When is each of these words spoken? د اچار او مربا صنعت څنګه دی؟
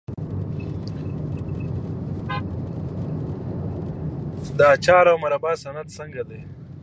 د 4.57 4.59
اچار 4.75 5.05
او 5.11 5.17
مربا 5.23 5.51
صنعت 5.63 5.87
څنګه 5.97 6.21
دی؟ 6.29 6.39